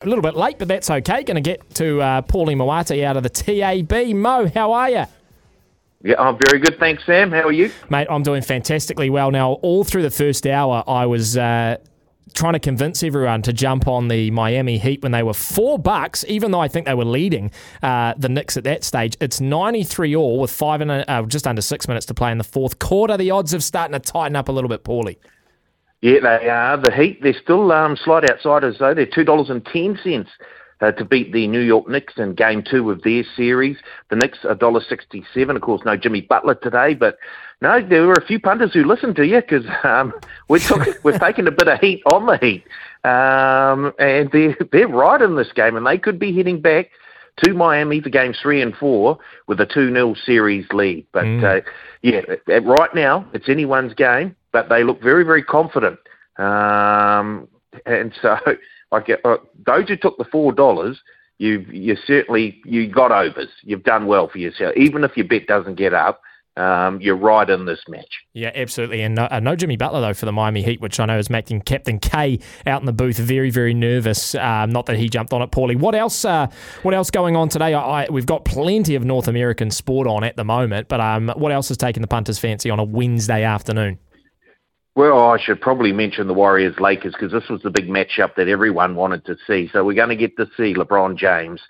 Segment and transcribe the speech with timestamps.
[0.00, 1.24] A little bit late, but that's okay.
[1.24, 4.14] Going to get to uh, Paulie Maoate out of the TAB.
[4.14, 5.04] Mo, how are you?
[6.04, 7.32] Yeah, I'm very good, thanks, Sam.
[7.32, 7.72] How are you?
[7.90, 9.32] Mate, I'm doing fantastically well.
[9.32, 11.78] Now, all through the first hour, I was uh,
[12.32, 16.24] trying to convince everyone to jump on the Miami Heat when they were four bucks,
[16.28, 17.50] even though I think they were leading
[17.82, 19.16] uh, the Knicks at that stage.
[19.20, 22.38] It's 93 all with five and a, uh, just under six minutes to play in
[22.38, 23.16] the fourth quarter.
[23.16, 25.16] The odds have starting to tighten up a little bit Paulie.
[26.00, 26.76] Yeah, they are.
[26.76, 28.94] The Heat, they're still um, slight outsiders, though.
[28.94, 30.26] They're $2.10
[30.80, 33.76] uh, to beat the New York Knicks in game two of their series.
[34.10, 35.56] The Knicks, $1.67.
[35.56, 37.18] Of course, no Jimmy Butler today, but
[37.60, 40.12] no, there were a few punters who listened to you because um,
[40.48, 42.64] we took, we've taken a bit of heat on the Heat.
[43.04, 46.90] Um, and they're, they're right in this game, and they could be heading back
[47.44, 51.06] to Miami for games three and four with a 2 0 series lead.
[51.12, 51.60] But uh,
[52.02, 55.98] yeah, right now, it's anyone's game, but they look very, very confident.
[56.38, 57.48] Um,
[57.86, 58.36] and so,
[58.92, 60.96] I get, uh, who took the $4,
[61.38, 63.50] you've, you certainly, you got overs.
[63.62, 64.74] You've done well for yourself.
[64.76, 66.22] Even if your bet doesn't get up,
[66.58, 68.24] um, you're right in this match.
[68.32, 69.02] Yeah, absolutely.
[69.02, 71.30] And no, uh, no Jimmy Butler, though, for the Miami Heat, which I know is
[71.30, 74.34] making Captain K out in the booth very, very nervous.
[74.34, 75.78] Um, not that he jumped on it Paulie.
[75.78, 76.48] What else uh,
[76.82, 77.74] What else going on today?
[77.74, 81.32] I, I, we've got plenty of North American sport on at the moment, but um,
[81.36, 83.98] what else is taking the punters' fancy on a Wednesday afternoon?
[84.98, 88.48] Well, I should probably mention the Warriors Lakers because this was the big matchup that
[88.48, 89.70] everyone wanted to see.
[89.72, 91.60] So we're going to get to see LeBron James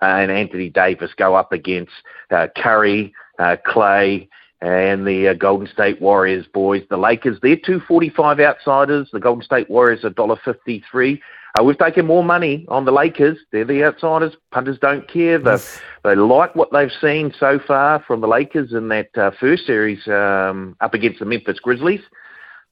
[0.00, 1.90] and Anthony Davis go up against
[2.30, 4.28] uh, Curry, uh, Clay,
[4.60, 6.84] and the uh, Golden State Warriors boys.
[6.88, 9.08] The Lakers, they're 245 outsiders.
[9.12, 11.20] The Golden State Warriors are $1.53.
[11.58, 13.36] Uh, we've taken more money on the Lakers.
[13.50, 14.34] They're the outsiders.
[14.52, 15.40] Punters don't care.
[15.40, 15.56] They,
[16.04, 20.06] they like what they've seen so far from the Lakers in that uh, first series
[20.06, 22.02] um, up against the Memphis Grizzlies.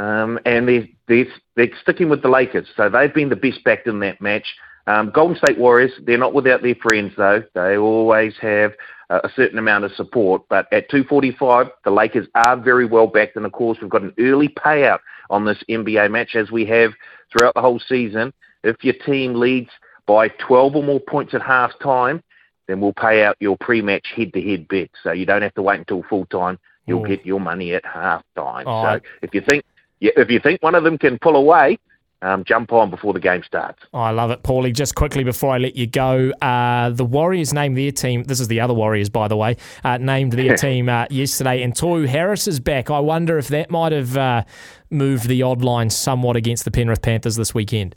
[0.00, 2.66] Um, and they're, they're, they're sticking with the Lakers.
[2.74, 4.46] So they've been the best backed in that match.
[4.86, 7.42] Um, Golden State Warriors, they're not without their friends, though.
[7.54, 8.72] They always have
[9.10, 10.42] uh, a certain amount of support.
[10.48, 13.36] But at 245, the Lakers are very well backed.
[13.36, 16.92] And, of course, we've got an early payout on this NBA match, as we have
[17.30, 18.32] throughout the whole season.
[18.64, 19.70] If your team leads
[20.06, 22.22] by 12 or more points at half time,
[22.68, 24.88] then we'll pay out your pre-match head-to-head bet.
[25.02, 26.58] So you don't have to wait until full time.
[26.86, 27.08] You'll Ooh.
[27.08, 28.64] get your money at half time.
[28.66, 29.64] Oh, so if you think
[30.00, 31.78] if you think one of them can pull away,
[32.22, 33.82] um, jump on before the game starts.
[33.94, 34.74] Oh, I love it, Paulie.
[34.74, 38.24] Just quickly before I let you go, uh, the Warriors named their team.
[38.24, 39.56] This is the other Warriors, by the way.
[39.84, 42.90] Uh, named their team uh, yesterday, and Tohu Harris is back.
[42.90, 44.44] I wonder if that might have uh,
[44.90, 47.96] moved the odd line somewhat against the Penrith Panthers this weekend.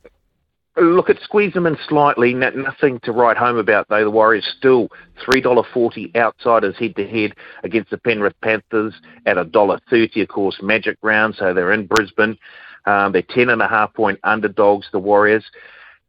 [0.76, 2.34] Look, it squeezed them in slightly.
[2.34, 4.04] No, nothing to write home about, though.
[4.04, 4.90] The Warriors still
[5.24, 8.94] $3.40 outsiders head to head against the Penrith Panthers
[9.28, 11.36] at $1.30, of course, Magic Round.
[11.36, 12.38] So they're in Brisbane.
[12.86, 15.46] Um, they're 10.5 point underdogs, the Warriors.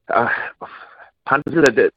[0.09, 0.29] Uh,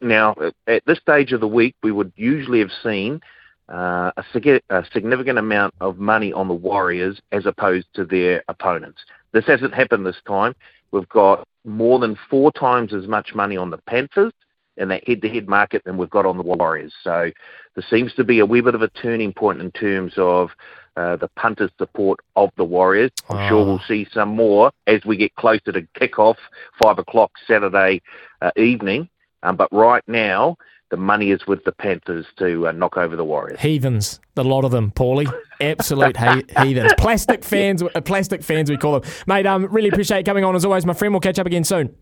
[0.02, 0.36] now,
[0.68, 3.22] at this stage of the week, we would usually have seen
[3.70, 8.44] uh, a, sig- a significant amount of money on the Warriors as opposed to their
[8.48, 9.00] opponents.
[9.38, 10.56] This hasn't happened this time.
[10.90, 14.34] We've got more than four times as much money on the Panthers
[14.78, 16.92] in that head-to-head market than we've got on the Warriors.
[17.04, 17.30] So
[17.76, 20.50] there seems to be a wee bit of a turning point in terms of
[20.96, 23.12] uh, the punters' support of the Warriors.
[23.30, 23.66] I'm sure Oh.
[23.66, 26.38] we'll see some more as we get closer to kick-off,
[26.82, 28.02] 5 o'clock Saturday
[28.42, 29.08] uh, evening.
[29.44, 30.58] Um, but right now,
[30.90, 33.60] the money is with the Panthers to uh, knock over the Warriors.
[33.60, 35.32] Heathens, the lot of them, Paulie.
[35.60, 36.94] Absolute he- heathens.
[36.98, 39.12] Plastic fans, uh, plastic fans, we call them.
[39.28, 41.14] Mate, um, really appreciate coming on as always, my friend.
[41.14, 41.96] We'll catch up again soon.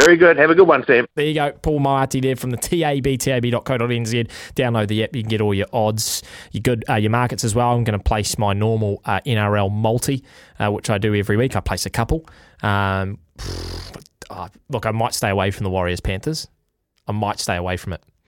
[0.00, 0.38] Very good.
[0.38, 1.06] Have a good one, Sam.
[1.16, 4.30] There you go, Paul Maoate there from the TAB, tab.co.nz.
[4.54, 7.54] Download the app, you can get all your odds, your good, uh, your markets as
[7.54, 7.72] well.
[7.72, 10.24] I'm going to place my normal uh, NRL multi,
[10.58, 11.56] uh, which I do every week.
[11.56, 12.26] I place a couple.
[12.62, 13.18] Um,
[14.30, 16.48] uh, look, I might stay away from the Warriors Panthers.
[17.06, 18.02] I might stay away from it.